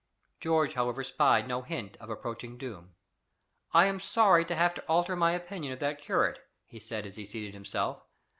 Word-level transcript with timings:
George 0.39 0.73
however 0.73 1.03
spied 1.03 1.47
no 1.47 1.61
hint 1.61 1.95
of 1.97 2.09
approaching 2.09 2.57
doom. 2.57 2.95
"I 3.71 3.85
am 3.85 3.99
sorry 3.99 4.43
to 4.45 4.55
have 4.55 4.73
to 4.73 4.85
alter 4.87 5.15
my 5.15 5.33
opinion 5.33 5.71
of 5.73 5.79
that 5.81 6.01
curate," 6.01 6.39
he 6.65 6.79
said 6.79 7.05
as 7.05 7.17
he 7.17 7.23
seated 7.27 7.53
himself. 7.53 8.01